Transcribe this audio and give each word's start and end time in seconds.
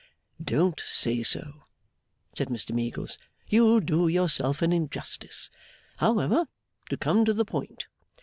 'Don't 0.43 0.79
say 0.79 1.21
so,' 1.21 1.61
said 2.33 2.47
Mr 2.47 2.73
Meagles; 2.73 3.19
'you 3.47 3.79
do 3.79 4.07
yourself 4.07 4.63
an 4.63 4.73
injustice. 4.73 5.51
However, 5.97 6.47
to 6.89 6.97
come 6.97 7.23
to 7.23 7.33
the 7.35 7.45
point. 7.45 7.85